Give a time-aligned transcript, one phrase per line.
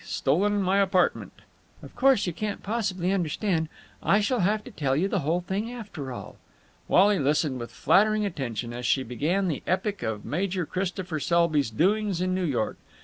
[0.03, 1.31] Stolen my apartment."
[1.83, 3.69] "Of course you can't possibly understand.
[4.01, 6.37] I shall have to tell you the whole thing, after all."
[6.87, 12.19] Wally listened with flattering attention as she began the epic of Major Christopher Selby's doings
[12.19, 12.79] in New York.